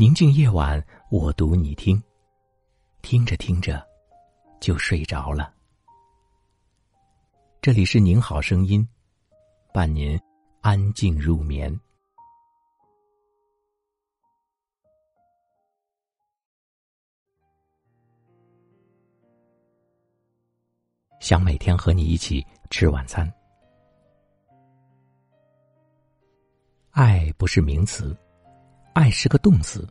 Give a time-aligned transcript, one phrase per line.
[0.00, 2.02] 宁静夜晚，我读你听，
[3.02, 3.86] 听着听着，
[4.58, 5.52] 就睡着了。
[7.60, 8.88] 这里是您好声音，
[9.74, 10.18] 伴您
[10.62, 11.78] 安静入眠。
[21.20, 23.30] 想每天和你一起吃晚餐。
[26.92, 28.16] 爱不是名词。
[29.00, 29.88] 爱是个动词。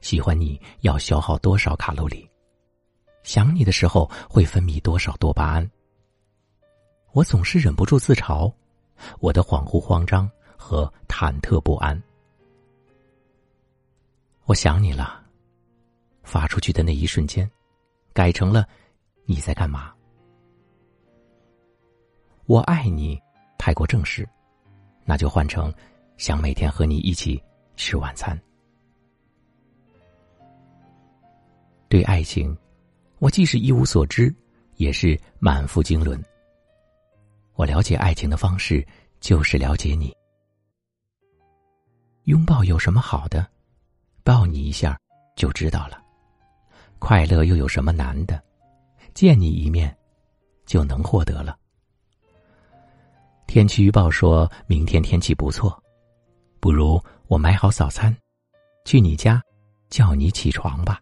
[0.00, 2.30] 喜欢你要消耗多少卡路里？
[3.24, 5.68] 想你的时候会分泌多少多巴胺？
[7.10, 8.54] 我总是忍不住自嘲，
[9.18, 12.00] 我的恍惚、慌张和忐忑不安。
[14.44, 15.20] 我想你了，
[16.22, 17.50] 发出去的那一瞬间，
[18.12, 18.64] 改成了
[19.24, 19.92] 你在干嘛？
[22.46, 23.20] 我爱你，
[23.58, 24.24] 太过正式，
[25.04, 25.74] 那就换成
[26.16, 27.42] 想每天和你一起。
[27.78, 28.38] 吃晚餐。
[31.88, 32.54] 对爱情，
[33.20, 34.34] 我既是一无所知，
[34.76, 36.20] 也是满腹经纶。
[37.54, 38.86] 我了解爱情的方式，
[39.20, 40.14] 就是了解你。
[42.24, 43.48] 拥抱有什么好的？
[44.22, 44.98] 抱你一下
[45.36, 46.02] 就知道了。
[46.98, 48.42] 快乐又有什么难的？
[49.14, 49.96] 见你一面
[50.66, 51.56] 就能获得了。
[53.46, 55.80] 天气预报说明天天气不错，
[56.60, 57.00] 不如。
[57.28, 58.16] 我买好早餐，
[58.86, 59.42] 去你家，
[59.90, 60.98] 叫你起床吧。